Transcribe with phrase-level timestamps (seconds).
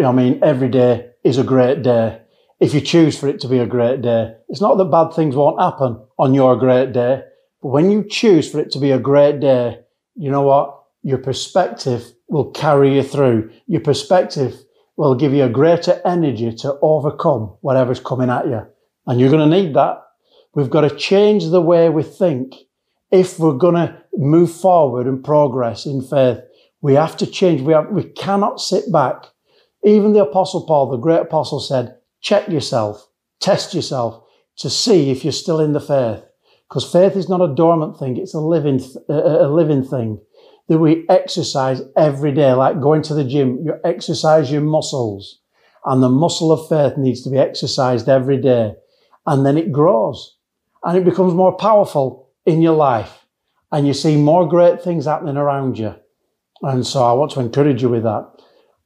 [0.02, 2.19] I mean, every day is a great day
[2.60, 4.34] if you choose for it to be a great day.
[4.48, 7.22] It's not that bad things won't happen on your great day,
[7.62, 9.80] but when you choose for it to be a great day,
[10.14, 10.82] you know what?
[11.02, 13.50] Your perspective will carry you through.
[13.66, 14.54] Your perspective
[14.96, 18.66] will give you a greater energy to overcome whatever's coming at you.
[19.06, 20.02] And you're going to need that.
[20.54, 22.54] We've got to change the way we think.
[23.10, 26.40] If we're going to move forward and progress in faith,
[26.82, 27.62] we have to change.
[27.62, 29.24] We, have, we cannot sit back.
[29.82, 33.08] Even the apostle Paul, the great apostle said, check yourself,
[33.40, 34.24] test yourself
[34.58, 36.24] to see if you're still in the faith.
[36.68, 40.20] Because faith is not a dormant thing, it's a living, a living thing
[40.68, 43.58] that we exercise every day, like going to the gym.
[43.64, 45.40] You exercise your muscles
[45.84, 48.74] and the muscle of faith needs to be exercised every day.
[49.26, 50.36] And then it grows
[50.84, 53.26] and it becomes more powerful in your life
[53.72, 55.94] and you see more great things happening around you.
[56.62, 58.30] And so I want to encourage you with that.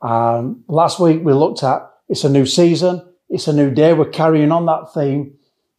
[0.01, 3.14] Um, last week we looked at it's a new season.
[3.35, 3.93] It's a new day.
[3.95, 5.35] We're carrying on that theme.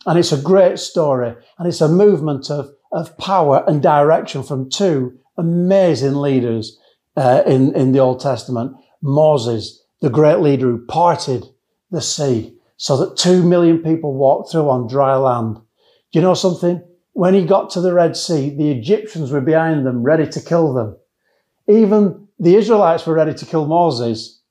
[0.06, 1.34] And it's a great story.
[1.58, 6.78] And it's a movement of, of power and direction from two amazing leaders
[7.16, 8.76] uh, in, in the Old Testament.
[9.02, 11.46] Moses, the great leader who parted
[11.92, 15.56] the sea so that two million people walked through on dry land.
[15.56, 16.84] Do you know something?
[17.14, 20.74] When he got to the Red Sea, the Egyptians were behind them, ready to kill
[20.74, 20.98] them.
[21.70, 24.42] Even the Israelites were ready to kill Moses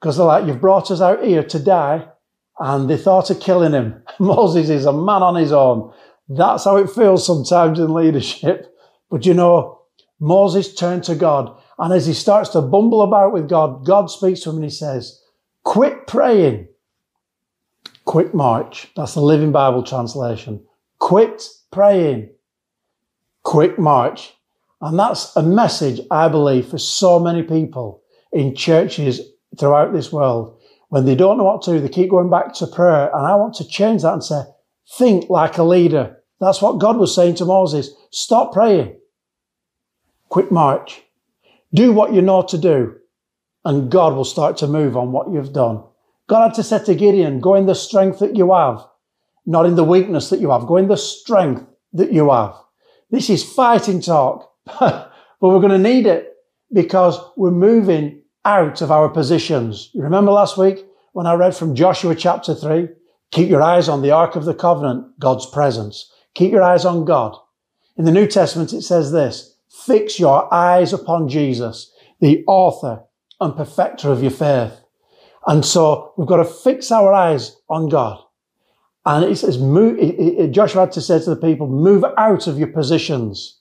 [0.00, 2.08] because they're like, you've brought us out here to die
[2.58, 4.02] and they thought of killing him.
[4.18, 5.92] Moses is a man on his own.
[6.28, 8.74] That's how it feels sometimes in leadership.
[9.10, 9.82] But you know,
[10.20, 14.40] Moses turned to God, and as he starts to bumble about with God, God speaks
[14.40, 15.20] to him and he says,
[15.64, 16.68] Quit praying.
[18.04, 18.88] Quick march.
[18.96, 20.64] That's the Living Bible translation.
[20.98, 22.30] Quit praying.
[23.42, 24.34] Quick march.
[24.80, 28.02] And that's a message, I believe, for so many people
[28.32, 29.20] in churches
[29.58, 30.60] throughout this world
[30.94, 33.10] when they don't know what to do, they keep going back to prayer.
[33.12, 34.42] And I want to change that and say,
[34.96, 36.22] think like a leader.
[36.38, 37.90] That's what God was saying to Moses.
[38.12, 38.94] Stop praying.
[40.28, 41.02] Quit march.
[41.72, 42.94] Do what you know to do.
[43.64, 45.82] And God will start to move on what you've done.
[46.28, 48.86] God had to say to Gideon, go in the strength that you have,
[49.46, 50.68] not in the weakness that you have.
[50.68, 52.54] Go in the strength that you have.
[53.10, 56.36] This is fighting talk, but we're going to need it
[56.72, 59.90] because we're moving out of our positions.
[59.92, 62.88] You remember last week when I read from Joshua chapter 3?
[63.30, 66.10] Keep your eyes on the Ark of the Covenant, God's presence.
[66.34, 67.36] Keep your eyes on God.
[67.96, 69.56] In the New Testament, it says this,
[69.86, 73.02] fix your eyes upon Jesus, the author
[73.40, 74.80] and perfecter of your faith.
[75.46, 78.20] And so we've got to fix our eyes on God.
[79.06, 82.46] And it says, move, it, it, Joshua had to say to the people, move out
[82.46, 83.58] of your positions.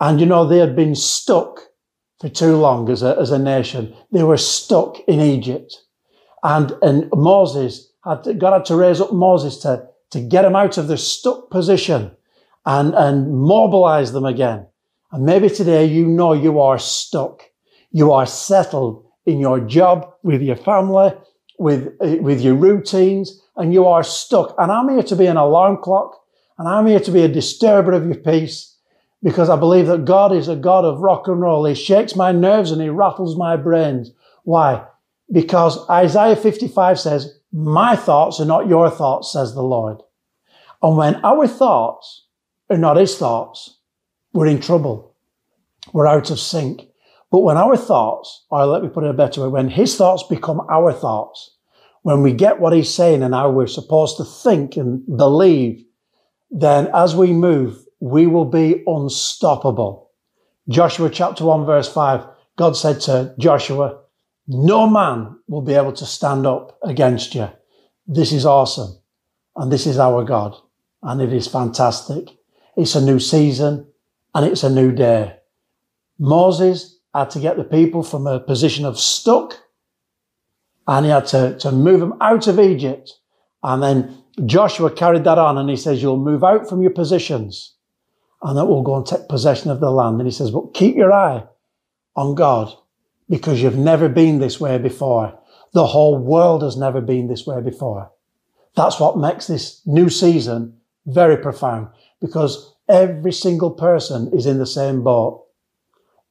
[0.00, 1.60] And you know, they had been stuck
[2.20, 3.94] for too long as a, as a nation.
[4.12, 5.82] They were stuck in Egypt.
[6.42, 10.56] And, and Moses had to, God had to raise up Moses to, to get them
[10.56, 12.12] out of their stuck position
[12.66, 14.66] and, and mobilize them again.
[15.12, 17.42] And maybe today you know you are stuck.
[17.90, 21.12] You are settled in your job, with your family,
[21.58, 24.54] with, with your routines, and you are stuck.
[24.58, 26.20] And I'm here to be an alarm clock,
[26.58, 28.73] and I'm here to be a disturber of your peace
[29.24, 31.64] because I believe that God is a God of rock and roll.
[31.64, 34.12] He shakes my nerves and he rattles my brains.
[34.44, 34.86] Why?
[35.32, 40.02] Because Isaiah 55 says, my thoughts are not your thoughts, says the Lord.
[40.82, 42.26] And when our thoughts
[42.68, 43.78] are not his thoughts,
[44.34, 45.14] we're in trouble.
[45.94, 46.82] We're out of sync.
[47.30, 50.22] But when our thoughts, or let me put it a better way, when his thoughts
[50.24, 51.56] become our thoughts,
[52.02, 55.82] when we get what he's saying and how we're supposed to think and believe,
[56.50, 60.10] then as we move, we will be unstoppable.
[60.68, 62.26] Joshua chapter 1 verse 5,
[62.58, 63.98] God said to Joshua,
[64.46, 67.48] no man will be able to stand up against you.
[68.06, 68.98] This is awesome.
[69.56, 70.54] And this is our God.
[71.02, 72.28] And it is fantastic.
[72.76, 73.86] It's a new season
[74.34, 75.38] and it's a new day.
[76.18, 79.54] Moses had to get the people from a position of stuck
[80.86, 83.14] and he had to, to move them out of Egypt.
[83.62, 87.73] And then Joshua carried that on and he says, you'll move out from your positions
[88.44, 90.20] and that will go and take possession of the land.
[90.20, 91.44] And he says, but keep your eye
[92.14, 92.72] on God
[93.28, 95.36] because you've never been this way before.
[95.72, 98.12] The whole world has never been this way before.
[98.76, 101.88] That's what makes this new season very profound
[102.20, 105.46] because every single person is in the same boat.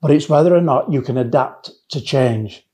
[0.01, 2.65] But it's whether or not you can adapt to change.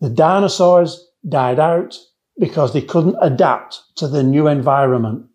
[0.00, 1.96] The dinosaurs died out
[2.38, 5.26] because they couldn't adapt to the new environment.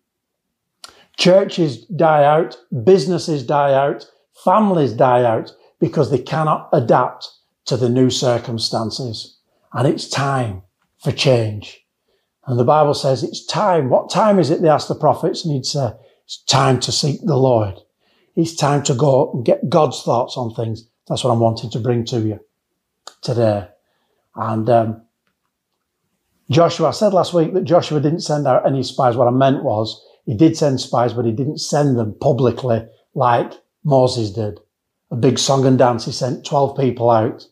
[1.18, 4.08] Churches die out, businesses die out,
[4.44, 7.28] families die out because they cannot adapt
[7.66, 9.36] to the new circumstances.
[9.72, 10.62] And it's time
[11.02, 11.84] for change.
[12.46, 13.90] And the Bible says it's time.
[13.90, 14.62] What time is it?
[14.62, 15.90] They asked the prophets and he'd say,
[16.24, 17.74] it's time to seek the Lord.
[18.36, 20.88] It's time to go and get God's thoughts on things.
[21.08, 22.40] That's what I'm wanting to bring to you
[23.22, 23.66] today.
[24.36, 25.02] And um,
[26.48, 29.16] Joshua, I said last week that Joshua didn't send out any spies.
[29.16, 33.50] What I meant was he did send spies, but he didn't send them publicly like
[33.82, 34.60] Moses did.
[35.10, 36.04] A big song and dance.
[36.04, 37.46] He sent 12 people out.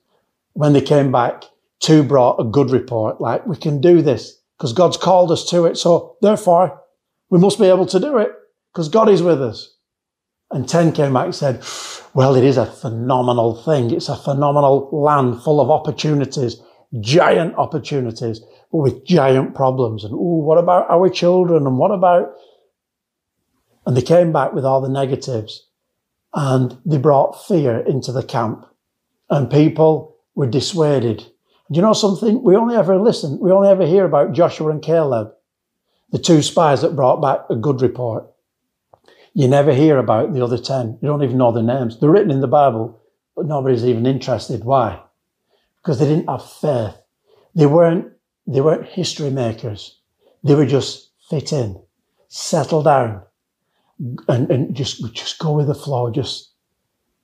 [0.52, 1.44] When they came back,
[1.81, 5.64] two brought a good report, like, we can do this because God's called us to
[5.64, 5.78] it.
[5.78, 6.82] So therefore,
[7.31, 8.31] we must be able to do it
[8.75, 9.75] because God is with us.
[10.50, 11.64] And 10 came back and said,
[12.12, 13.90] well, it is a phenomenal thing.
[13.90, 16.61] It's a phenomenal land full of opportunities,
[17.00, 18.40] giant opportunities,
[18.70, 20.05] but with giant problems.
[20.05, 21.67] And, ooh, what about our children?
[21.67, 22.34] And what about,
[23.87, 25.67] and they came back with all the negatives
[26.35, 28.67] and they brought fear into the camp
[29.31, 31.19] and people were dissuaded.
[31.71, 32.43] Do you know something?
[32.43, 35.33] We only ever listen, we only ever hear about Joshua and Caleb,
[36.11, 38.27] the two spies that brought back a good report.
[39.35, 40.99] You never hear about the other 10.
[41.00, 41.99] You don't even know their names.
[41.99, 43.00] They're written in the Bible,
[43.35, 44.65] but nobody's even interested.
[44.65, 45.00] Why?
[45.82, 46.94] Because they didn't have faith.
[47.55, 48.12] They weren't,
[48.47, 49.99] they weren't history makers.
[50.43, 51.81] They were just fit in,
[52.29, 53.23] settle down,
[54.28, 56.52] and, and just, just go with the flow, just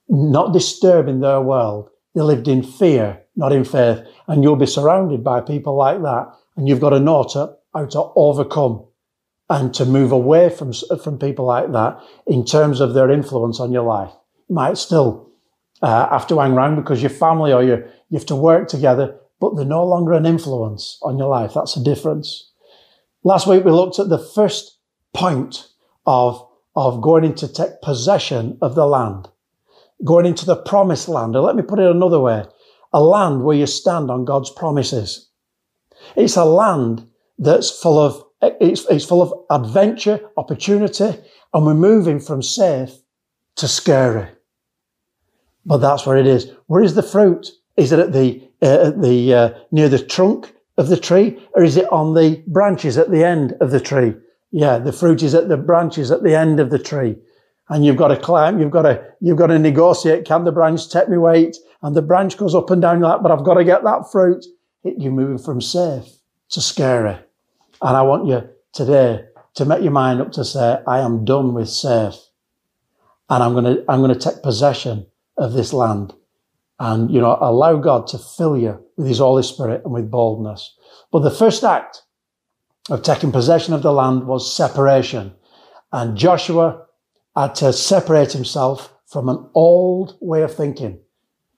[0.09, 1.89] not disturbing their world.
[2.15, 4.01] They lived in fear, not in faith.
[4.29, 6.33] And you'll be surrounded by people like that.
[6.57, 8.87] And you've got to know to, how to overcome
[9.49, 10.73] and to move away from,
[11.03, 14.13] from people like that in terms of their influence on your life.
[14.49, 15.31] You might still
[15.83, 19.19] uh, have to hang around because your family or you, you have to work together,
[19.41, 21.53] but they're no longer an influence on your life.
[21.55, 22.51] That's the difference.
[23.25, 24.79] Last week we looked at the first
[25.15, 25.69] point
[26.07, 29.29] of, of going into take possession of the land,
[30.05, 31.37] going into the promised land.
[31.37, 32.45] Or let me put it another way.
[32.93, 35.29] A land where you stand on God's promises.
[36.17, 37.07] It's a land
[37.39, 41.17] that's full of it's, it's full of adventure, opportunity,
[41.55, 42.91] and we're moving from safe
[43.57, 44.29] to scary.
[45.65, 46.51] But that's where it is.
[46.67, 47.51] Where is the fruit?
[47.77, 51.63] Is it at the, uh, at the, uh, near the trunk of the tree or
[51.63, 54.15] is it on the branches at the end of the tree?
[54.53, 57.17] Yeah, the fruit is at the branches at the end of the tree.
[57.69, 60.27] And you've got to climb, you've got to, you've got to negotiate.
[60.27, 61.57] Can the branch take me weight?
[61.81, 64.45] And the branch goes up and down like but I've got to get that fruit.
[64.85, 66.05] You're moving from safe
[66.51, 67.17] to scary.
[67.81, 71.55] And I want you today to make your mind up to say, I am done
[71.55, 72.17] with safe.
[73.31, 75.07] And I'm going to, I'm going to take possession
[75.39, 76.15] of this land
[76.79, 80.77] and, you know, allow God to fill you with his Holy Spirit and with boldness.
[81.11, 82.03] But the first act
[82.91, 85.33] of taking possession of the land was separation.
[85.93, 86.87] And Joshua
[87.37, 91.01] had to separate himself from an old way of thinking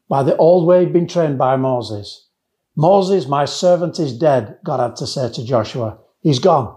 [0.08, 2.28] by the old way he'd been trained by Moses.
[2.76, 5.98] Moses, my servant is dead, God had to say to Joshua.
[6.20, 6.76] He's gone.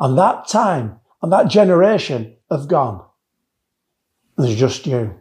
[0.00, 3.04] And that time and that generation have gone.
[4.36, 5.14] There's just you.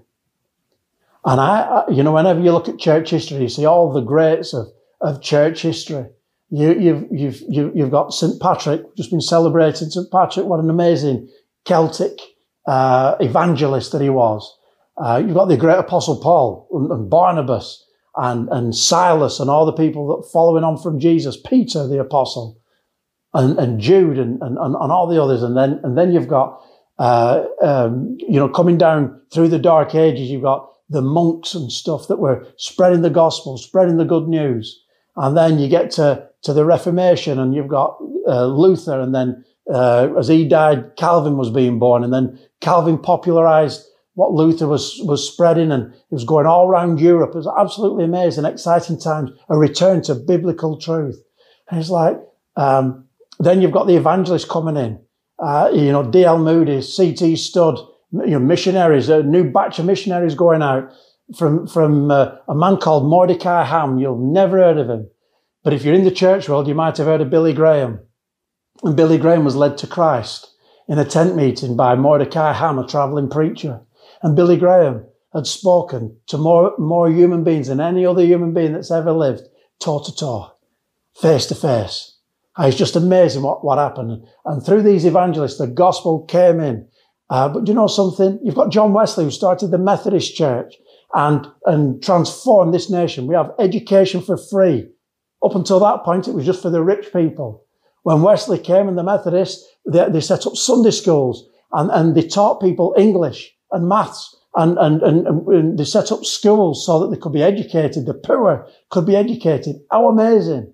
[1.23, 4.53] And I, you know, whenever you look at church history, you see all the greats
[4.53, 4.67] of,
[5.01, 6.07] of church history.
[6.51, 8.39] You, you've, you've, you, you've got St.
[8.41, 10.11] Patrick, just been celebrating St.
[10.11, 10.45] Patrick.
[10.45, 11.29] What an amazing
[11.65, 12.19] Celtic
[12.67, 14.57] uh, evangelist that he was.
[14.97, 17.85] Uh, you've got the great apostle Paul and, and Barnabas
[18.17, 22.59] and, and Silas and all the people that following on from Jesus, Peter, the apostle
[23.33, 25.43] and, and Jude and, and, and all the others.
[25.43, 26.61] And then, and then you've got,
[26.99, 31.71] uh, um, you know, coming down through the dark ages, you've got the monks and
[31.71, 34.83] stuff that were spreading the gospel, spreading the good news.
[35.15, 38.99] And then you get to, to the Reformation and you've got uh, Luther.
[38.99, 42.03] And then uh, as he died, Calvin was being born.
[42.03, 46.99] And then Calvin popularized what Luther was, was spreading and it was going all around
[46.99, 47.31] Europe.
[47.31, 51.21] It was absolutely amazing, exciting times, a return to biblical truth.
[51.69, 52.19] And it's like,
[52.57, 53.05] um,
[53.39, 54.99] then you've got the evangelists coming in.
[55.39, 56.37] Uh, you know, D.L.
[56.37, 57.35] Moody, C.T.
[57.35, 57.79] Studd,
[58.11, 60.91] you know, missionaries, a new batch of missionaries going out
[61.35, 63.97] from, from uh, a man called Mordecai Ham.
[63.97, 65.09] You'll never heard of him.
[65.63, 67.99] But if you're in the church world, you might have heard of Billy Graham.
[68.83, 70.47] And Billy Graham was led to Christ
[70.87, 73.81] in a tent meeting by Mordecai Ham, a traveling preacher.
[74.23, 78.73] And Billy Graham had spoken to more, more human beings than any other human being
[78.73, 79.43] that's ever lived,
[79.79, 80.51] toe to toe,
[81.21, 82.17] face to face.
[82.59, 84.25] It's just amazing what, what happened.
[84.45, 86.87] And through these evangelists, the gospel came in
[87.31, 88.39] Uh, but you know something?
[88.43, 90.75] You've got John Wesley who started the Methodist Church
[91.13, 93.25] and, and transformed this nation.
[93.25, 94.89] We have education for free.
[95.43, 97.65] Up until that point, it was just for the rich people.
[98.03, 102.27] When Wesley came and the Methodists, they, they set up Sunday schools and, and they
[102.27, 107.11] taught people English and maths and, and, and, and, they set up schools so that
[107.11, 108.05] they could be educated.
[108.05, 109.77] The poor could be educated.
[109.89, 110.73] How amazing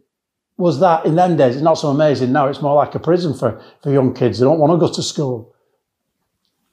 [0.57, 1.55] was that in them days?
[1.55, 2.47] It's not so amazing now.
[2.47, 4.39] It's more like a prison for, for young kids.
[4.39, 5.53] They don't want to go to school.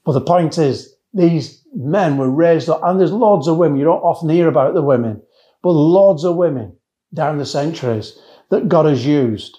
[0.04, 3.78] But the point is, these men were raised up, and there's loads of women.
[3.78, 5.22] You don't often hear about the women,
[5.62, 6.76] but loads of women
[7.14, 8.18] down the centuries
[8.50, 9.58] that God has used.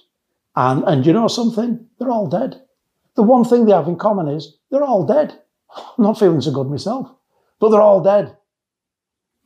[0.56, 1.88] And, and you know something?
[2.00, 2.62] They're all dead.
[3.16, 5.40] The one thing they have in common is they're all dead.
[5.76, 7.12] I'm not feeling so good myself,
[7.60, 8.36] but they're all dead.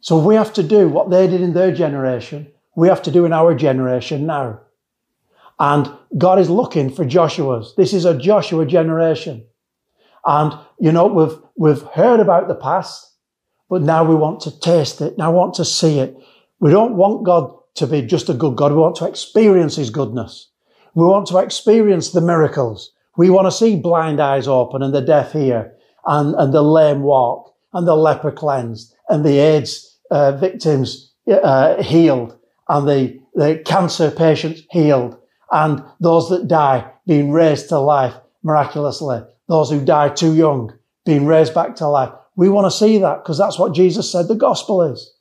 [0.02, 2.52] So we have to do what they did in their generation.
[2.76, 4.62] We have to do in our generation now.
[5.60, 7.74] And God is looking for Joshua's.
[7.76, 9.46] This is a Joshua generation.
[10.26, 13.14] And, you know, we've, we've heard about the past,
[13.70, 15.18] but now we want to taste it.
[15.18, 16.16] Now we want to see it.
[16.60, 18.72] We don't want God to be just a good God.
[18.72, 20.50] We want to experience his goodness.
[20.96, 22.92] We want to experience the miracles.
[23.18, 25.74] We want to see blind eyes open and the deaf hear
[26.06, 31.82] and, and the lame walk and the leper cleansed and the AIDS uh, victims uh,
[31.82, 35.18] healed and the, the cancer patients healed
[35.52, 40.72] and those that die being raised to life miraculously those who die too young
[41.06, 42.14] being raised back to life.
[42.36, 45.14] We want to see that because that's what Jesus said the gospel is.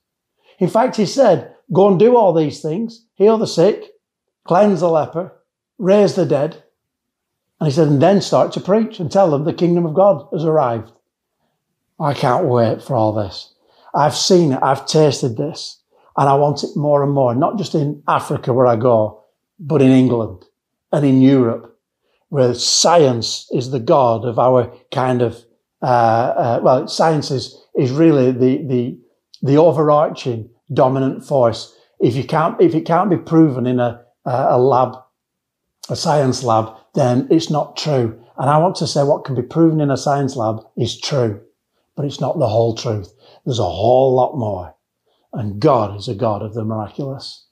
[0.61, 3.85] In fact, he said, go and do all these things, heal the sick,
[4.45, 5.33] cleanse the leper,
[5.79, 6.63] raise the dead.
[7.61, 10.29] And he said, and then start to preach and tell them the kingdom of God
[10.33, 10.93] has arrived.
[11.99, 13.53] I can't wait for all this.
[13.95, 14.63] I've seen it.
[14.63, 15.83] I've tasted this
[16.17, 19.25] and I want it more and more, not just in Africa where I go,
[19.59, 20.45] but in England
[20.93, 21.69] and in Europe
[22.29, 25.45] where science is the god of our kind of
[25.81, 28.99] uh, uh, well, science is is really the the
[29.43, 31.75] the overarching dominant force.
[32.01, 34.97] If you can't if it can't be proven in a a lab,
[35.89, 38.21] a science lab, then it's not true.
[38.37, 41.41] And I want to say what can be proven in a science lab is true,
[41.97, 43.13] but it's not the whole truth.
[43.45, 44.75] There's a whole lot more.
[45.33, 47.47] And God is a God of the miraculous.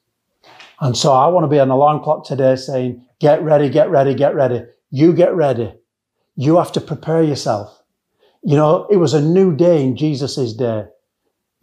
[0.79, 4.13] And so I want to be the alarm clock today saying, get ready, get ready,
[4.13, 4.63] get ready.
[4.89, 5.73] You get ready.
[6.35, 7.81] You have to prepare yourself.
[8.43, 10.85] You know, it was a new day in Jesus' day.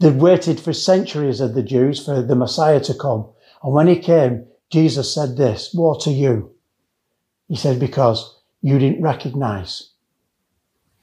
[0.04, 3.26] They'd waited for centuries of the Jews for the Messiah to come.
[3.62, 6.54] And when he came, Jesus said this, woe to you.
[7.48, 9.92] He said, because you didn't recognize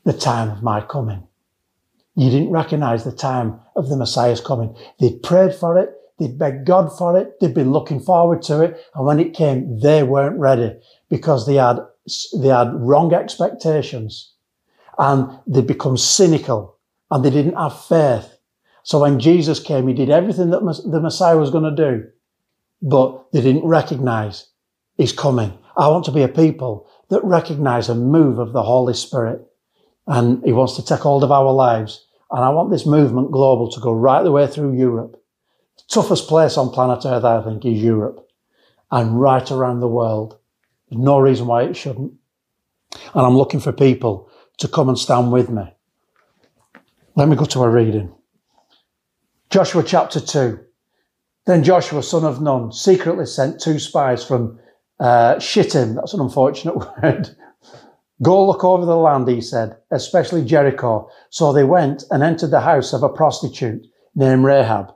[0.03, 1.23] the time of my coming.
[2.15, 4.77] You didn't recognize the time of the Messiah's coming.
[4.99, 5.95] They'd prayed for it.
[6.19, 7.39] They'd begged God for it.
[7.39, 8.85] They'd been looking forward to it.
[8.93, 10.75] And when it came, they weren't ready
[11.09, 11.79] because they had,
[12.37, 14.33] they had wrong expectations
[14.99, 16.77] and they'd become cynical
[17.09, 18.37] and they didn't have faith.
[18.83, 22.07] So when Jesus came, he did everything that the Messiah was going to do,
[22.81, 24.47] but they didn't recognize
[24.97, 25.57] he's coming.
[25.77, 29.45] I want to be a people that recognize a move of the Holy Spirit
[30.07, 32.05] and he wants to take hold of our lives.
[32.31, 35.21] And I want this movement global to go right the way through Europe
[35.91, 38.27] toughest place on planet Earth, I think, is Europe
[38.91, 40.37] and right around the world.
[40.89, 42.13] There's no reason why it shouldn't.
[43.13, 45.63] And I'm looking for people to come and stand with me.
[47.15, 48.13] Let me go to a reading.
[49.51, 50.59] Joshua chapter 2.
[51.45, 54.59] Then Joshua, son of Nun, secretly sent two spies from
[54.99, 57.35] uh, Shittim, that's an unfortunate word.
[58.21, 61.09] Go look over the land, he said, especially Jericho.
[61.31, 64.93] So they went and entered the house of a prostitute named Rahab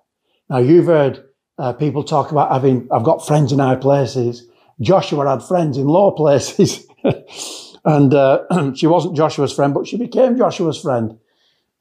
[0.50, 1.24] now you've heard
[1.58, 4.48] uh, people talk about having, I've got friends in high places.
[4.82, 6.86] Joshua had friends in low places.
[7.86, 11.18] and uh, she wasn't Joshua's friend, but she became Joshua's friend.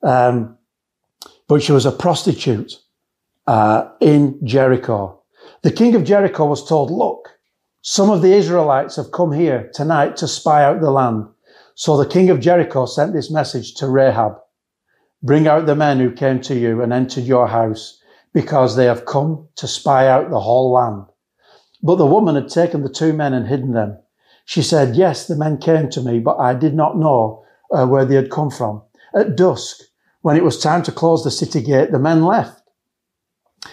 [0.02, 0.56] Um,
[1.48, 2.80] but she was a prostitute
[3.46, 5.20] uh, in Jericho.
[5.62, 7.28] The king of Jericho was told, look,
[7.82, 11.26] some of the Israelites have come here tonight to spy out the land.
[11.74, 14.38] So the king of Jericho sent this message to Rahab.
[15.22, 18.00] Bring out the men who came to you and entered your house
[18.32, 21.06] because they have come to spy out the whole land.
[21.82, 23.98] But the woman had taken the two men and hidden them.
[24.46, 28.04] She said, Yes, the men came to me, but I did not know uh, where
[28.04, 28.82] they had come from.
[29.14, 29.80] At dusk,
[30.24, 32.62] when it was time to close the city gate, the men left.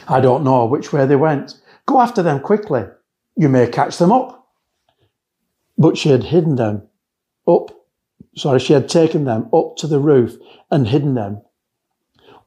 [0.10, 1.54] I don't know which way they went.
[1.86, 2.84] Go after them quickly.
[3.38, 4.50] You may catch them up.
[5.78, 6.90] But she had hidden them
[7.48, 7.72] up.
[8.36, 10.36] Sorry, she had taken them up to the roof
[10.70, 11.42] and hidden them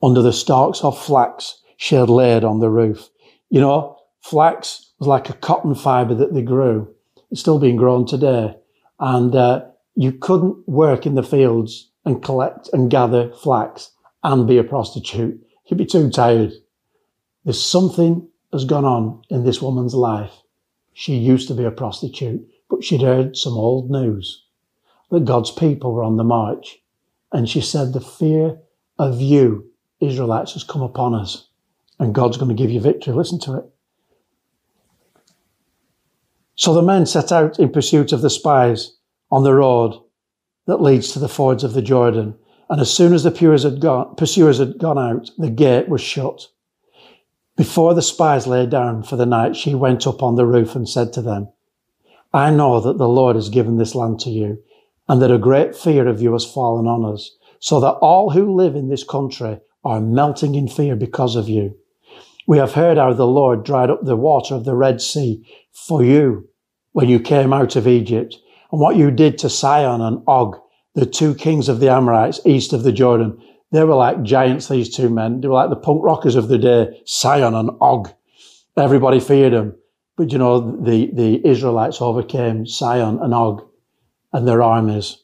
[0.03, 3.09] under the stalks of flax she had laid on the roof.
[3.49, 6.95] You know, flax was like a cotton fibre that they grew.
[7.31, 8.55] It's still being grown today.
[9.01, 13.93] And uh, you couldn't work in the fields and collect and gather flax
[14.25, 15.41] and be a prostitute.
[15.67, 16.53] You'd be too tired.
[17.45, 20.33] There's something has gone on in this woman's life.
[20.95, 24.45] She used to be a prostitute, but she'd heard some old news
[25.11, 26.79] that God's people were on the march.
[27.33, 28.59] And she said, the fear
[28.99, 31.49] of you, Israelites, has come upon us
[31.99, 33.13] and God's going to give you victory.
[33.13, 33.65] Listen to it.
[36.57, 38.97] So the men set out in pursuit of the spies
[39.31, 40.01] on the road
[40.67, 42.37] that leads to the fords of the Jordan.
[42.75, 46.49] And as soon as the pursuers had gone, out, the gate was shut.
[47.57, 50.89] Before the spies lay down for the night, she went up on the roof and
[50.89, 51.53] said to them,
[52.33, 54.61] I know that the Lord has given this land to you,
[55.09, 58.53] and that a great fear of you has fallen on us, so that all who
[58.53, 61.77] live in this country are melting in fear because of you.
[62.49, 66.03] We have heard how the Lord dried up the water of the Red Sea for
[66.03, 66.49] you
[66.91, 68.37] when you came out of Egypt,
[68.73, 70.59] and what you did to Sihon and Og,
[70.95, 73.41] the two kings of the Amorites east of the Jordan.
[73.73, 75.41] They were like giants, these two men.
[75.41, 78.13] They were like the punk rockers of the day, Sihon and Og.
[78.77, 79.77] Everybody feared them.
[80.17, 83.63] But you know, the, the Israelites overcame Sihon and Og
[84.33, 85.19] and their armies,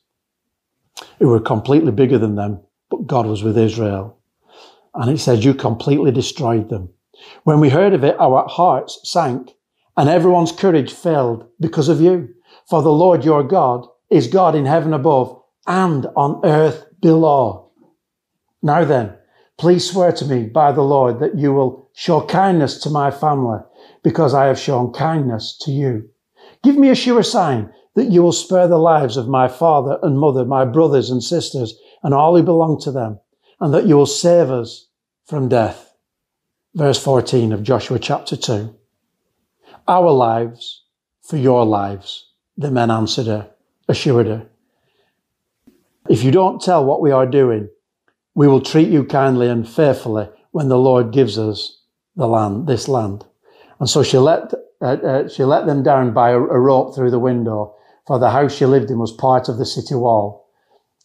[1.19, 2.61] who were completely bigger than them,
[2.91, 4.19] but God was with Israel.
[4.95, 6.91] And it says, you completely destroyed them.
[7.45, 9.55] When we heard of it, our hearts sank
[9.97, 12.29] and everyone's courage failed because of you.
[12.69, 15.40] For the Lord your God is God in heaven above
[15.71, 17.71] and on earth below.
[18.61, 19.15] Now then,
[19.57, 23.61] please swear to me by the Lord that you will show kindness to my family
[24.03, 26.11] because I have shown kindness to you.
[26.65, 30.19] Give me a sure sign that you will spare the lives of my father and
[30.19, 33.21] mother, my brothers and sisters, and all who belong to them,
[33.61, 34.89] and that you will save us
[35.25, 35.95] from death.
[36.75, 38.77] Verse 14 of Joshua chapter 2
[39.89, 40.85] our lives
[41.23, 42.29] for your lives.
[42.57, 43.51] The men answered her,
[43.89, 44.47] assured her.
[46.11, 47.69] If you don't tell what we are doing,
[48.35, 51.85] we will treat you kindly and faithfully when the Lord gives us
[52.17, 53.25] the land, this land.
[53.79, 57.13] And so she let, uh, uh, she let them down by a, a rope through
[57.13, 57.77] the window,
[58.09, 60.49] for the house she lived in was part of the city wall.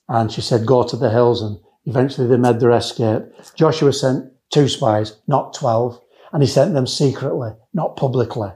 [0.09, 1.39] And she said, go to the hills.
[1.43, 3.25] And eventually they made their escape.
[3.53, 6.01] Joshua sent two spies, not 12,
[6.33, 8.49] and he sent them secretly, not publicly.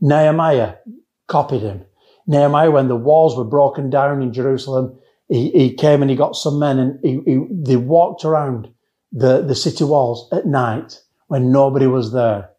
[0.00, 0.76] Nehemiah
[1.26, 1.84] copied him.
[2.26, 4.98] Nehemiah, when the walls were broken down in Jerusalem,
[5.30, 8.68] he, he came and he got some men and he, he, they walked around
[9.12, 12.50] the, the city walls at night when nobody was there.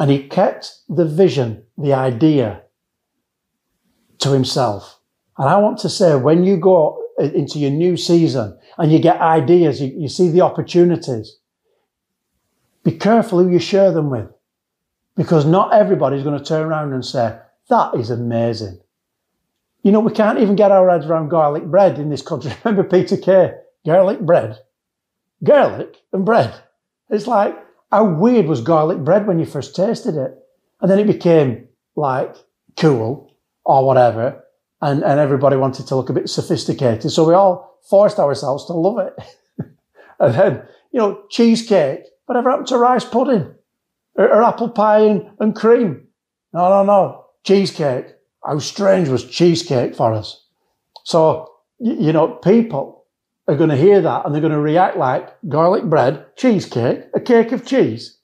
[0.00, 2.62] And he kept the vision, the idea
[4.18, 4.98] to himself.
[5.38, 9.20] And I want to say, when you go into your new season and you get
[9.20, 11.38] ideas, you, you see the opportunities,
[12.82, 14.28] be careful who you share them with.
[15.14, 17.38] Because not everybody's going to turn around and say,
[17.68, 18.80] that is amazing.
[19.82, 22.52] You know, we can't even get our heads around garlic bread in this country.
[22.64, 23.54] Remember Peter Kay?
[23.84, 24.58] Garlic bread.
[25.42, 26.54] Garlic and bread.
[27.10, 27.56] It's like,
[27.90, 30.38] how weird was garlic bread when you first tasted it?
[30.80, 32.34] And then it became like
[32.76, 34.44] cool or whatever.
[34.80, 37.10] And, and everybody wanted to look a bit sophisticated.
[37.10, 39.14] So we all forced ourselves to love it.
[40.20, 42.04] and then, you know, cheesecake.
[42.26, 43.54] Whatever happened to rice pudding?
[44.14, 46.06] or, or apple pie and, and cream.
[46.52, 47.24] No, no, no.
[47.44, 48.14] Cheesecake.
[48.44, 50.44] How strange was cheesecake for us?
[51.04, 53.04] So, you, know, people
[53.48, 57.20] are going to hear that and they're going to react like garlic bread, cheesecake, a
[57.20, 58.18] cake of cheese.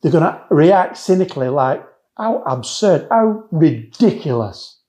[0.00, 1.84] They're going to react cynically like,
[2.16, 4.80] how absurd, how ridiculous.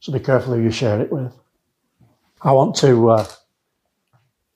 [0.00, 1.32] So be careful who you share it with.
[2.42, 3.26] I want to, uh,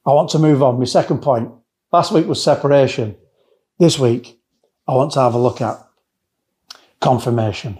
[0.04, 0.78] I want to move on.
[0.78, 1.52] My second point.
[1.92, 3.16] Last week was separation.
[3.78, 4.40] This week
[4.88, 5.78] I want to have a look at
[7.00, 7.78] confirmation.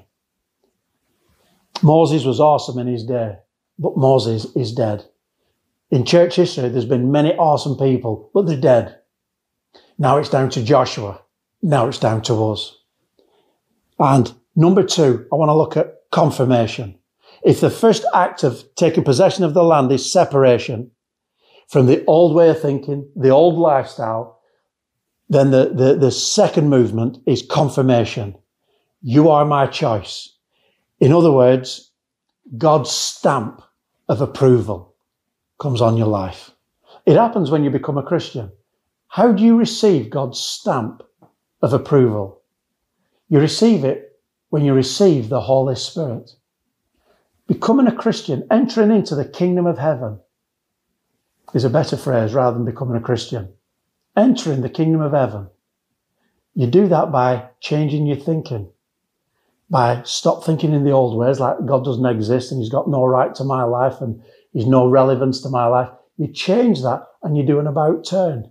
[1.83, 3.37] Moses was awesome in his day,
[3.79, 5.05] but Moses is dead.
[5.91, 8.99] In church history, there's been many awesome people, but they're dead.
[9.99, 11.21] Now it's down to Joshua.
[11.63, 12.77] Now it's down to us.
[13.99, 16.99] And number two, I want to look at confirmation.
[17.45, 20.91] If the first act of taking possession of the land is separation
[21.69, 24.41] from the old way of thinking, the old lifestyle,
[25.29, 28.37] then the, the, the second movement is confirmation.
[29.03, 30.36] You are my choice.
[31.01, 31.91] In other words,
[32.57, 33.63] God's stamp
[34.09, 34.95] of approval
[35.59, 36.51] comes on your life.
[37.05, 38.51] It happens when you become a Christian.
[39.09, 41.03] How do you receive God's stamp
[41.63, 42.43] of approval?
[43.29, 46.33] You receive it when you receive the Holy Spirit.
[47.47, 50.21] Becoming a Christian, entering into the kingdom of heaven,
[51.55, 53.53] is a better phrase rather than becoming a Christian
[54.17, 55.49] entering the kingdom of heaven.
[56.55, 58.71] You do that by changing your thinking,
[59.69, 63.05] by stop thinking in the old ways like God doesn't exist and he's got no
[63.05, 65.91] right to my life and he's no relevance to my life.
[66.17, 68.51] you change that and you do an about turn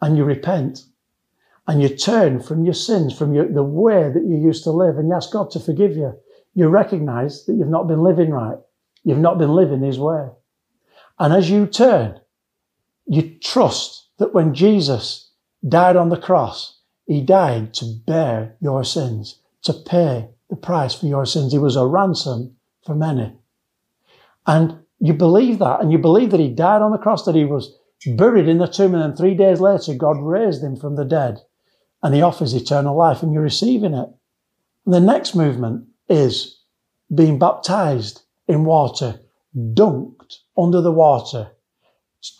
[0.00, 0.84] and you repent
[1.66, 4.98] and you turn from your sins, from your, the way that you used to live
[4.98, 6.12] and you ask God to forgive you.
[6.54, 8.58] You recognize that you've not been living right.
[9.02, 10.28] You've not been living his way.
[11.18, 12.20] And as you turn,
[13.06, 15.30] you trust that when Jesus
[15.66, 21.06] died on the cross, he died to bear your sins, to pay the price for
[21.06, 21.52] your sins.
[21.52, 23.32] He was a ransom for many.
[24.46, 27.44] And you believe that, and you believe that he died on the cross, that he
[27.44, 31.04] was buried in the tomb, and then three days later, God raised him from the
[31.04, 31.40] dead,
[32.02, 34.08] and he offers eternal life, and you're receiving it.
[34.84, 36.60] And the next movement is
[37.14, 39.20] being baptized in water,
[39.56, 41.50] dunked under the water,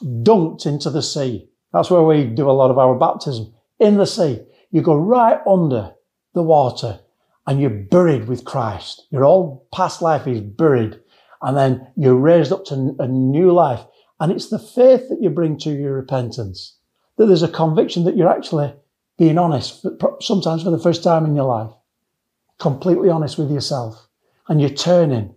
[0.03, 1.49] dunked into the sea.
[1.73, 3.53] That's where we do a lot of our baptism.
[3.79, 4.41] In the sea.
[4.71, 5.95] You go right under
[6.35, 7.01] the water
[7.47, 9.07] and you're buried with Christ.
[9.11, 10.99] Your old past life is buried
[11.43, 13.81] and then you're raised up to a new life.
[14.21, 16.77] And it's the faith that you bring to your repentance
[17.17, 18.75] that there's a conviction that you're actually
[19.19, 19.87] being honest,
[20.21, 21.71] sometimes for the first time in your life,
[22.59, 24.09] completely honest with yourself
[24.49, 25.35] and you're turning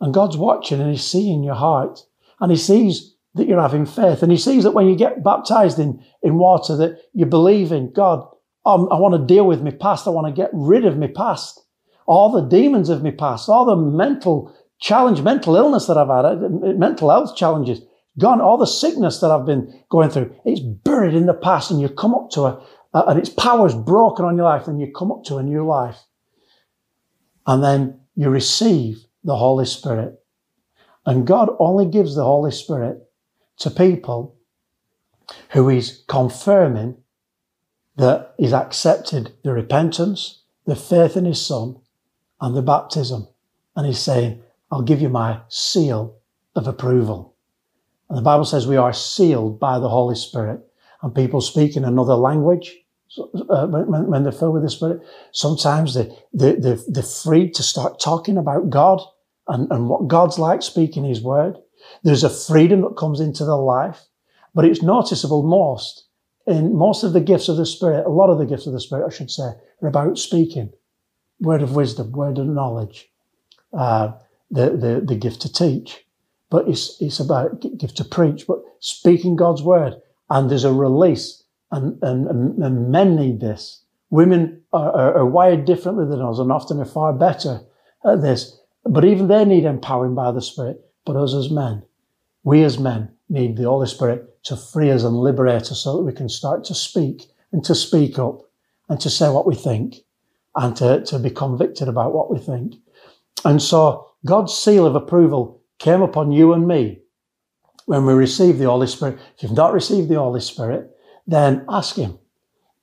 [0.00, 2.00] and God's watching and he's seeing your heart
[2.40, 5.78] and he sees that you're having faith and he sees that when you get baptized
[5.78, 8.26] in, in water that you believe in God.
[8.66, 10.08] Oh, I want to deal with my past.
[10.08, 11.64] I want to get rid of my past.
[12.06, 16.24] All the demons of my past, all the mental challenge, mental illness that I've had,
[16.24, 17.80] uh, mental health challenges,
[18.18, 21.80] gone, all the sickness that I've been going through, it's buried in the past and
[21.80, 22.58] you come up to it
[22.92, 25.98] and its power's broken on your life and you come up to a new life.
[27.46, 30.18] And then you receive the Holy Spirit.
[31.04, 32.98] And God only gives the Holy Spirit
[33.58, 34.36] to people
[35.50, 36.96] who is confirming
[37.96, 41.76] that he's accepted the repentance, the faith in his son,
[42.40, 43.28] and the baptism.
[43.74, 46.18] And he's saying, I'll give you my seal
[46.54, 47.34] of approval.
[48.08, 50.60] And the Bible says we are sealed by the Holy Spirit.
[51.02, 52.76] And people speak in another language
[53.18, 55.00] uh, when, they're filled with the Spirit.
[55.32, 59.00] Sometimes they, they, they're, they're free to start talking about God
[59.48, 61.56] and, and what God's like speaking His word.
[62.02, 64.02] There's a freedom that comes into their life,
[64.54, 66.06] but it's noticeable most
[66.46, 68.80] in most of the gifts of the Spirit, a lot of the gifts of the
[68.80, 69.50] Spirit, I should say,
[69.82, 70.72] are about speaking,
[71.40, 73.10] word of wisdom, word of knowledge,
[73.72, 74.12] uh,
[74.50, 76.04] the, the, the gift to teach.
[76.48, 80.00] But it's, it's about gift to preach, but speaking God's word.
[80.30, 82.28] And there's a release and, and,
[82.62, 83.82] and men need this.
[84.10, 87.60] Women are, are, are wired differently than us and often are far better
[88.04, 88.58] at this.
[88.84, 90.80] But even they need empowering by the Spirit.
[91.04, 91.82] But us as men,
[92.44, 96.04] we as men need the Holy Spirit to free us and liberate us so that
[96.04, 98.42] we can start to speak and to speak up
[98.88, 99.96] and to say what we think
[100.54, 102.74] and to, to be convicted about what we think.
[103.44, 107.00] And so God's seal of approval came upon you and me
[107.86, 109.18] when we received the Holy Spirit.
[109.36, 110.90] If you've not received the Holy Spirit,
[111.26, 112.18] then ask Him.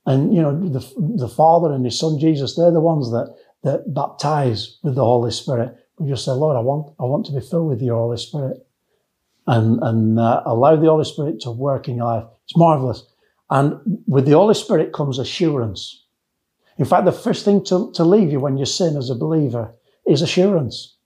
[0.06, 3.94] And, you know, the, the Father and His Son Jesus, they're the ones that, that
[3.94, 5.74] baptize with the Holy Spirit.
[5.98, 8.63] We just say, Lord, I want, I want to be filled with your Holy Spirit
[9.46, 12.24] and, and uh, allow the Holy Spirit to work in your life.
[12.44, 13.04] It's marvelous.
[13.50, 16.04] And with the Holy Spirit comes assurance.
[16.78, 19.74] In fact, the first thing to, to leave you when you sin as a believer
[20.06, 20.96] is assurance.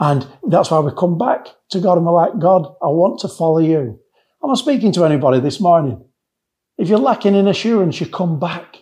[0.00, 3.28] And that's why we come back to God and we're like, God, I want to
[3.28, 3.98] follow you.
[4.42, 6.04] I'm not speaking to anybody this morning.
[6.78, 8.78] If you're lacking in assurance, you come back.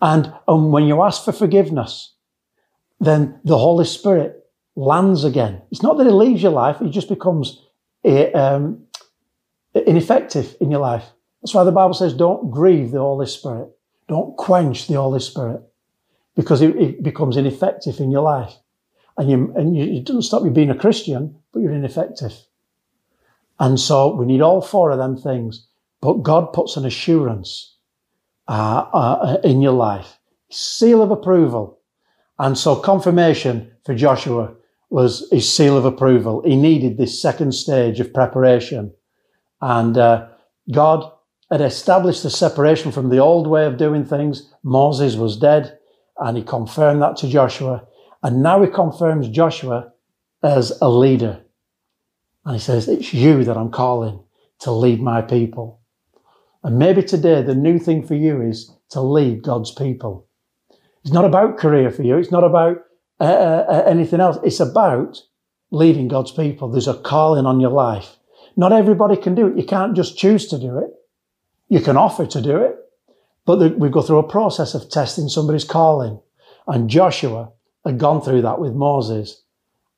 [0.00, 2.14] And, and when you ask for forgiveness,
[2.98, 4.43] then the Holy Spirit
[4.76, 5.62] lands again.
[5.70, 7.62] It's not that he leaves your life, he just becomes
[8.04, 8.86] um,
[9.74, 11.04] ineffective in your life.
[11.42, 13.68] That's why the Bible says don't grieve the Holy Spirit.
[14.08, 15.62] Don't quench the Holy Spirit
[16.36, 18.54] because it, it becomes ineffective in your life.
[19.16, 22.34] And, you, and you, it doesn't stop you being a Christian, but you're ineffective.
[23.60, 25.66] And so we need all four of them things.
[26.00, 27.76] But God puts an assurance
[28.48, 30.18] uh, uh, in your life,
[30.50, 31.78] seal of approval.
[32.38, 34.54] And so confirmation for Joshua
[34.94, 36.40] was his seal of approval.
[36.44, 38.94] He needed this second stage of preparation.
[39.60, 40.28] And uh,
[40.70, 41.10] God
[41.50, 44.48] had established the separation from the old way of doing things.
[44.62, 45.76] Moses was dead,
[46.20, 47.84] and he confirmed that to Joshua.
[48.22, 49.90] And now he confirms Joshua
[50.44, 51.40] as a leader.
[52.44, 54.22] And he says, It's you that I'm calling
[54.60, 55.80] to lead my people.
[56.62, 60.28] And maybe today the new thing for you is to lead God's people.
[61.02, 62.16] It's not about career for you.
[62.16, 62.76] It's not about
[63.20, 64.38] uh, uh, uh, anything else.
[64.42, 65.22] It's about
[65.70, 66.68] leading God's people.
[66.68, 68.16] There's a calling on your life.
[68.56, 69.56] Not everybody can do it.
[69.56, 70.90] You can't just choose to do it.
[71.68, 72.76] You can offer to do it,
[73.46, 76.20] but we go through a process of testing somebody's calling.
[76.66, 77.52] And Joshua
[77.84, 79.42] had gone through that with Moses.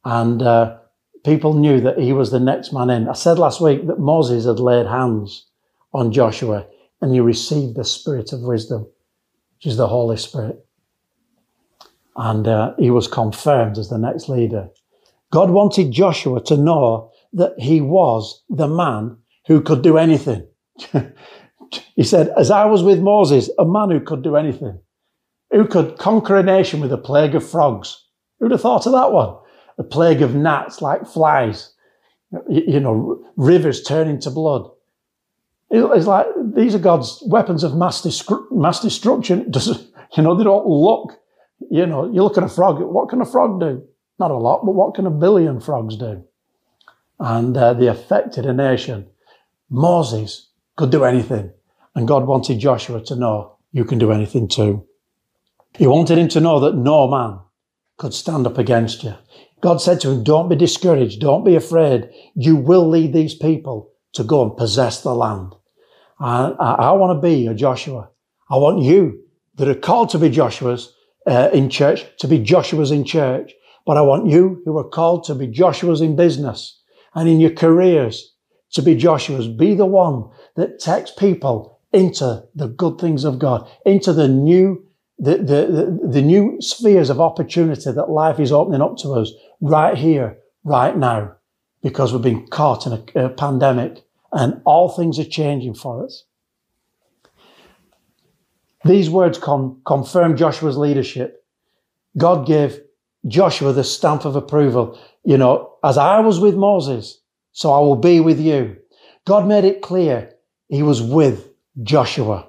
[0.05, 0.79] And uh,
[1.25, 3.09] people knew that he was the next man in.
[3.09, 5.47] I said last week that Moses had laid hands
[5.93, 6.67] on Joshua
[7.01, 8.87] and he received the spirit of wisdom,
[9.57, 10.66] which is the Holy Spirit.
[12.17, 14.69] And uh, he was confirmed as the next leader.
[15.33, 20.47] God wanted Joshua to know that he was the man who could do anything.
[21.95, 24.79] he said, as I was with Moses, a man who could do anything,
[25.51, 28.05] who could conquer a nation with a plague of frogs.
[28.41, 29.37] Who'd have thought of that one?
[29.79, 31.75] A plague of gnats like flies,
[32.49, 34.71] you know, rivers turning to blood.
[35.71, 38.07] It's like these are God's weapons of mass,
[38.51, 39.53] mass destruction.
[40.17, 41.19] You know, they don't look,
[41.71, 43.83] you know, you look at a frog, what can a frog do?
[44.19, 46.25] Not a lot, but what can a billion frogs do?
[47.19, 49.07] And uh, they affected a nation.
[49.71, 51.51] Moses could do anything.
[51.95, 54.87] And God wanted Joshua to know you can do anything too.
[55.77, 57.41] He wanted him to know that no man
[57.97, 59.15] could stand up against you.
[59.61, 61.21] God said to him, don't be discouraged.
[61.21, 62.11] Don't be afraid.
[62.35, 65.55] You will lead these people to go and possess the land.
[66.21, 68.11] I, I, I want to be a Joshua.
[68.49, 69.23] I want you
[69.57, 70.93] that are called to be Joshua's
[71.27, 73.53] uh, in church, to be Joshua's in church.
[73.85, 76.81] But I want you who are called to be Joshua's in business
[77.15, 78.35] and in your careers
[78.73, 79.49] to be Joshua's.
[79.49, 84.83] Be the one that takes people into the good things of God, into the new
[85.19, 89.97] the, the, the, new spheres of opportunity that life is opening up to us right
[89.97, 91.35] here, right now,
[91.83, 96.25] because we've been caught in a, a pandemic and all things are changing for us.
[98.87, 101.45] These words con- confirm Joshua's leadership.
[102.17, 102.81] God gave
[103.27, 104.99] Joshua the stamp of approval.
[105.25, 107.21] You know, as I was with Moses,
[107.53, 108.77] so I will be with you.
[109.25, 110.33] God made it clear
[110.69, 111.49] he was with
[111.83, 112.49] Joshua.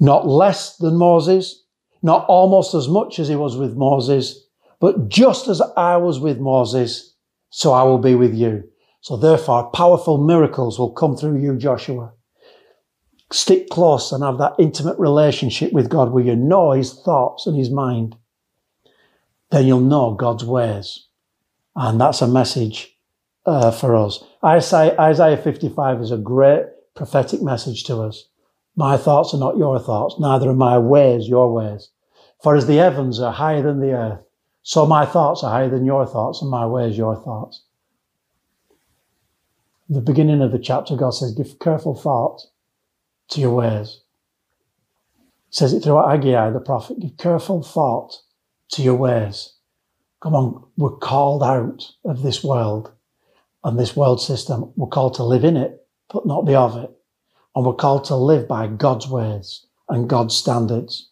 [0.00, 1.64] Not less than Moses,
[2.02, 4.46] not almost as much as he was with Moses,
[4.80, 7.14] but just as I was with Moses,
[7.50, 8.68] so I will be with you.
[9.00, 12.12] So therefore, powerful miracles will come through you, Joshua.
[13.30, 17.56] Stick close and have that intimate relationship with God where you know his thoughts and
[17.56, 18.16] his mind.
[19.50, 21.06] Then you'll know God's ways.
[21.76, 22.96] And that's a message
[23.44, 24.24] uh, for us.
[24.42, 28.28] Isaiah, Isaiah 55 is a great prophetic message to us.
[28.76, 31.90] My thoughts are not your thoughts, neither are my ways your ways.
[32.42, 34.20] For as the heavens are higher than the earth,
[34.62, 37.62] so my thoughts are higher than your thoughts, and my ways your thoughts.
[39.88, 42.42] the beginning of the chapter, God says, Give careful thought
[43.30, 44.00] to your ways.
[45.50, 47.00] Says it through Haggai, the prophet.
[47.00, 48.16] Give careful thought
[48.72, 49.54] to your ways.
[50.20, 52.92] Come on, we're called out of this world
[53.64, 54.72] and this world system.
[54.76, 56.90] We're called to live in it, but not be of it
[57.58, 61.10] and we're called to live by God's ways and God's standards.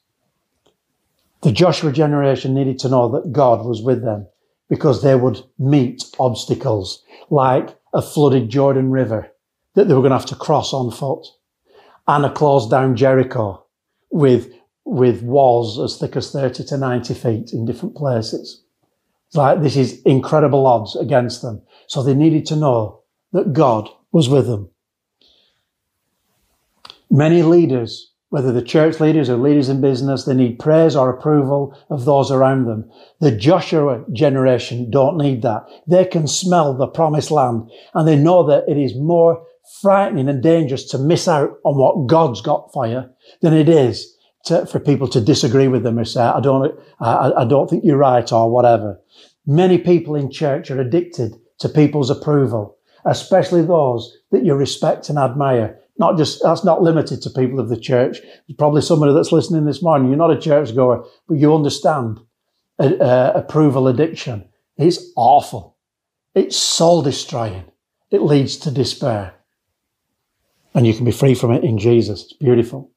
[1.42, 4.29] The Joshua generation needed to know that God was with them
[4.70, 9.29] because they would meet obstacles like a flooded Jordan River
[9.74, 11.26] that they were going to have to cross on foot
[12.08, 13.64] and a closed down Jericho
[14.10, 14.52] with,
[14.84, 18.62] with walls as thick as 30 to 90 feet in different places.
[19.28, 21.62] It's like this is incredible odds against them.
[21.88, 23.00] So they needed to know
[23.32, 24.70] that God was with them.
[27.10, 31.76] Many leaders, whether the church leaders or leaders in business, they need praise or approval
[31.90, 32.90] of those around them.
[33.20, 35.66] The Joshua generation don't need that.
[35.86, 39.44] They can smell the promised land and they know that it is more
[39.81, 43.05] frightening and dangerous to miss out on what God's got for you
[43.42, 47.33] than it is to, for people to disagree with them or say, I don't, I,
[47.38, 49.00] I don't think you're right or whatever.
[49.46, 55.18] Many people in church are addicted to people's approval, especially those that you respect and
[55.18, 58.20] admire not just that's not limited to people of the church.
[58.20, 60.09] There's probably somebody that's listening this morning.
[60.09, 62.20] You're not a church goer, but you understand
[62.79, 64.48] uh, uh, approval addiction.
[64.76, 65.76] It's awful.
[66.35, 67.64] It's soul destroying.
[68.11, 69.36] It leads to despair.
[70.76, 72.22] And you can be free from it in Jesus.
[72.22, 72.92] It's beautiful.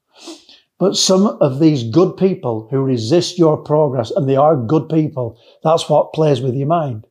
[0.80, 5.40] But some of these good people who resist your progress, and they are good people,
[5.64, 7.08] that's what plays with your mind.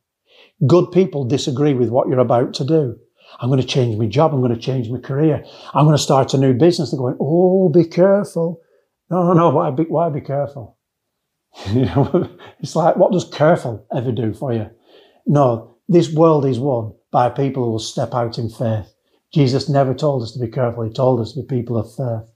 [0.67, 2.99] Good people disagree with what you're about to do.
[3.41, 4.35] I'm going to change my job.
[4.35, 5.43] I'm going to change my career.
[5.73, 6.91] I'm going to start a new business.
[6.91, 8.61] They're going, oh, be careful.
[9.11, 9.49] No, no, no.
[9.51, 10.77] Why be, why be careful?
[11.67, 14.69] it's like, what does careful ever do for you?
[15.27, 18.93] No, this world is won by people who will step out in faith.
[19.33, 20.85] Jesus never told us to be careful.
[20.85, 22.31] He told us to be people of faith.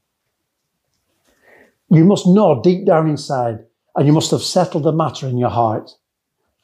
[1.89, 3.61] You must know deep down inside,
[3.97, 5.91] and you must have settled the matter in your heart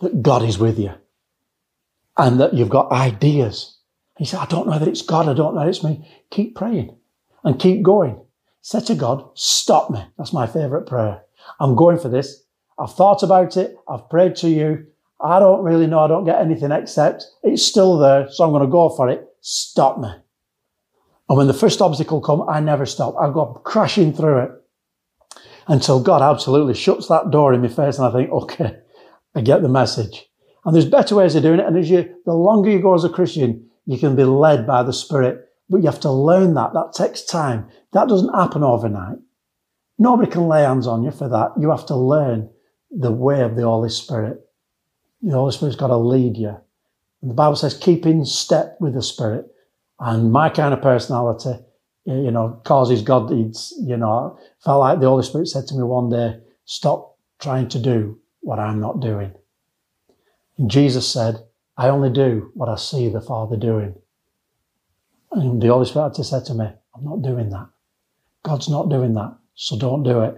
[0.01, 0.93] that God is with you
[2.17, 3.79] and that you've got ideas
[4.19, 5.29] he said, I don't know that it's God.
[5.29, 6.07] I don't know that it's me.
[6.31, 6.95] Keep praying
[7.45, 8.21] and keep going.
[8.61, 10.05] Say to God, stop me.
[10.19, 11.23] That's my favorite prayer.
[11.61, 12.43] I'm going for this.
[12.79, 13.77] I've thought about it.
[13.89, 14.87] I've prayed to you.
[15.21, 16.01] I don't really know.
[16.01, 18.29] I don't get anything except it's still there.
[18.31, 19.28] So I'm going to go for it.
[19.41, 20.11] Stop me.
[21.29, 23.15] And when the first obstacle come, I never stop.
[23.21, 24.51] I go crashing through it
[25.67, 27.99] until God absolutely shuts that door in my face.
[27.99, 28.79] And I think, okay,
[29.35, 30.25] I get the message.
[30.65, 31.67] And there's better ways of doing it.
[31.67, 34.83] And as you, the longer you go as a Christian, you can be led by
[34.83, 35.45] the Spirit.
[35.69, 36.73] But you have to learn that.
[36.73, 37.69] That takes time.
[37.93, 39.19] That doesn't happen overnight.
[39.99, 41.53] Nobody can lay hands on you for that.
[41.59, 42.51] You have to learn
[42.91, 44.41] the way of the Holy Spirit.
[45.21, 46.57] The Holy Spirit's got to lead you.
[47.23, 49.47] The Bible says, keep in step with the Spirit.
[49.99, 51.59] And my kind of personality,
[52.05, 53.75] you know, causes God deeds.
[53.83, 57.79] You know, felt like the Holy Spirit said to me one day, stop trying to
[57.79, 59.33] do what I'm not doing.
[60.59, 61.37] And Jesus said,
[61.77, 63.95] I only do what I see the Father doing.
[65.33, 67.69] And the Holy Spirit said to me, I'm not doing that.
[68.43, 69.37] God's not doing that.
[69.55, 70.37] So don't do it.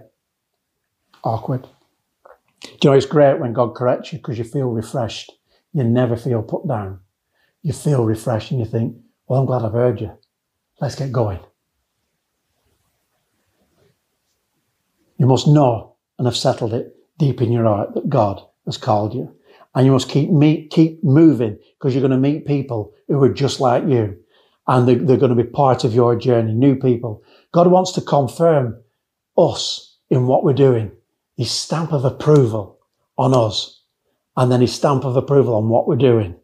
[1.23, 1.67] Awkward.
[2.61, 5.31] Do you know, it's great when God corrects you because you feel refreshed.
[5.73, 6.99] You never feel put down.
[7.61, 10.11] You feel refreshed and you think, well, I'm glad I've heard you.
[10.79, 11.39] Let's get going.
[15.17, 19.13] You must know and have settled it deep in your heart that God has called
[19.13, 19.35] you.
[19.75, 23.33] And you must keep meet, keep moving because you're going to meet people who are
[23.33, 24.17] just like you.
[24.67, 27.23] And they're, they're going to be part of your journey, new people.
[27.51, 28.81] God wants to confirm
[29.37, 30.91] us in what we're doing.
[31.37, 32.79] His stamp of approval
[33.17, 33.80] on us.
[34.37, 36.35] And then his stamp of approval on what we're doing.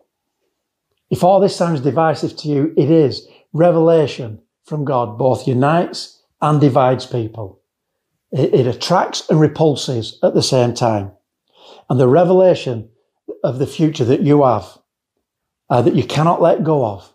[1.09, 3.27] If all this sounds divisive to you, it is.
[3.53, 7.61] Revelation from God both unites and divides people.
[8.31, 11.11] It, it attracts and repulses at the same time.
[11.89, 12.89] And the revelation
[13.43, 14.65] of the future that you have,
[15.69, 17.13] uh, that you cannot let go of,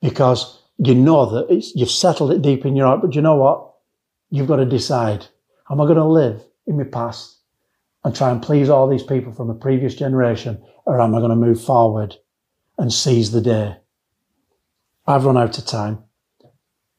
[0.00, 3.02] because you know that you've settled it deep in your heart.
[3.02, 3.74] But you know what?
[4.30, 5.26] You've got to decide:
[5.70, 7.39] Am I going to live in my past
[8.04, 11.30] and try and please all these people from a previous generation, or am I going
[11.30, 12.16] to move forward
[12.78, 13.76] and seize the day?
[15.06, 16.04] I've run out of time.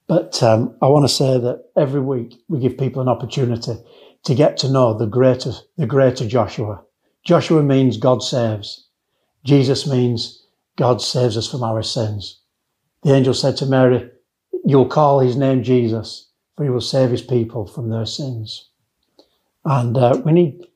[0.08, 3.74] But um, I want to say that every week we give people an opportunity
[4.24, 6.84] to get to know the greater, the greater Joshua.
[7.24, 8.88] Joshua means God saves.
[9.44, 12.42] Jesus means God saves us from our sins.
[13.04, 14.10] The angel said to Mary,
[14.66, 18.70] You'll call his name Jesus, for he will save his people from their sins.
[19.66, 20.68] And uh, we need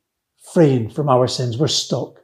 [0.53, 1.57] freeing from our sins.
[1.57, 2.21] We're stuck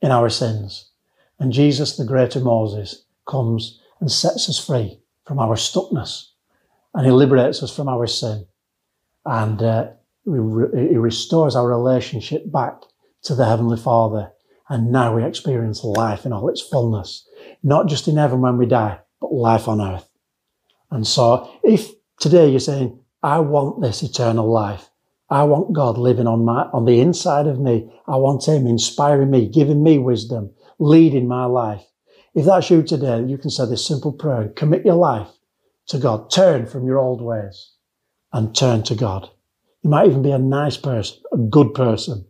[0.00, 0.90] in our sins.
[1.38, 6.28] And Jesus, the greater Moses, comes and sets us free from our stuckness.
[6.94, 8.46] And he liberates us from our sin.
[9.24, 9.90] And uh,
[10.24, 10.30] he
[10.96, 12.80] restores our relationship back
[13.22, 14.32] to the Heavenly Father.
[14.68, 17.28] And now we experience life in all its fullness,
[17.62, 20.08] not just in heaven when we die, but life on earth.
[20.90, 24.90] And so if today you're saying, I want this eternal life,
[25.30, 27.92] I want God living on my, on the inside of me.
[28.06, 31.84] I want Him inspiring me, giving me wisdom, leading my life.
[32.34, 35.28] If that's you today, you can say this simple prayer, commit your life
[35.88, 36.30] to God.
[36.30, 37.72] Turn from your old ways
[38.32, 39.28] and turn to God.
[39.82, 42.26] You might even be a nice person, a good person,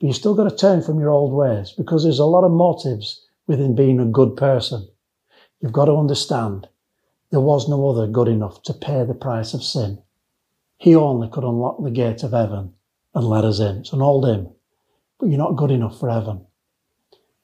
[0.00, 2.52] but you still got to turn from your old ways because there's a lot of
[2.52, 4.88] motives within being a good person.
[5.60, 6.68] You've got to understand
[7.30, 10.02] there was no other good enough to pay the price of sin.
[10.78, 12.72] He only could unlock the gate of heaven
[13.12, 13.84] and let us in.
[13.84, 14.48] So hold him.
[15.18, 16.46] But you're not good enough for heaven.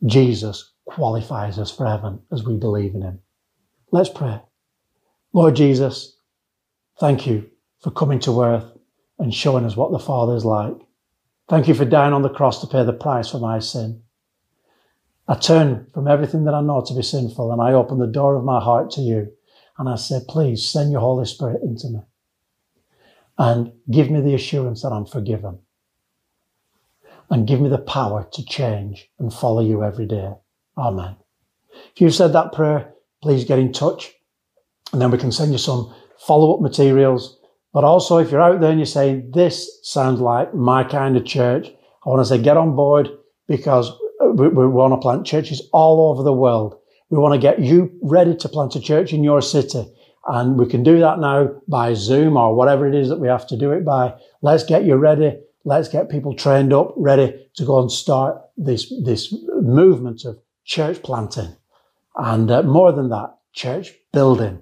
[0.07, 3.19] Jesus qualifies us for heaven as we believe in him.
[3.91, 4.41] Let's pray.
[5.33, 6.17] Lord Jesus,
[7.01, 8.71] thank you for coming to earth
[9.19, 10.77] and showing us what the Father is like.
[11.49, 14.03] Thank you for dying on the cross to pay the price for my sin.
[15.27, 18.37] I turn from everything that I know to be sinful and I open the door
[18.37, 19.33] of my heart to you
[19.79, 22.01] and I say, please send your Holy Spirit into me
[23.39, 25.59] and give me the assurance that I'm forgiven
[27.31, 30.33] and give me the power to change and follow you every day.
[30.77, 31.17] Amen.
[31.95, 32.93] If you've said that prayer,
[33.23, 34.13] please get in touch
[34.93, 37.39] and then we can send you some follow up materials.
[37.73, 41.25] But also, if you're out there and you're saying, this sounds like my kind of
[41.25, 41.69] church,
[42.07, 43.09] I want to say, get on board
[43.49, 46.79] because we, we want to plant churches all over the world.
[47.11, 49.87] We want to get you ready to plant a church in your city.
[50.27, 53.47] And we can do that now by Zoom or whatever it is that we have
[53.49, 54.15] to do it by.
[54.41, 55.37] Let's get you ready.
[55.65, 61.03] Let's get people trained up, ready to go and start this, this movement of church
[61.03, 61.57] planting.
[62.17, 64.61] And uh, more than that, church building.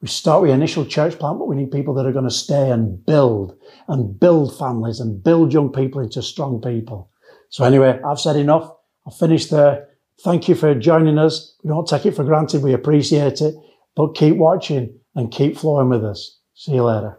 [0.00, 2.70] We start with initial church plant, but we need people that are going to stay
[2.70, 7.10] and build and build families and build young people into strong people.
[7.50, 8.70] So anyway, I've said enough.
[9.06, 9.88] I'll finish there.
[10.20, 11.56] Thank you for joining us.
[11.62, 12.62] We don't take it for granted.
[12.62, 13.54] We appreciate it,
[13.96, 16.38] but keep watching and keep flowing with us.
[16.54, 17.18] See you later.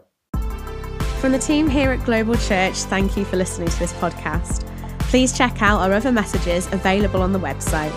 [1.20, 4.66] From the team here at Global Church, thank you for listening to this podcast.
[5.00, 7.92] Please check out our other messages available on the website.